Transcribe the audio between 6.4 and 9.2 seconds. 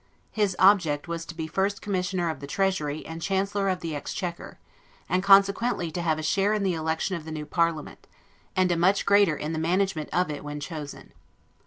in the election of the new parliament, and a much